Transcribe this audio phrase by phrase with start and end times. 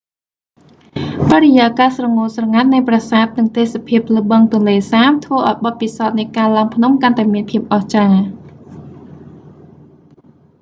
[1.31, 8.15] បរិយាកាសស្រងូតស្រងាត់នៃប្រាសាទនិងទេសភាពលើបឹងទន្លេសាបធ្វើឱ្យបទពិសោធនៃការឡើងភ្នំកាន់តែមានភាពអស្ចារ្យ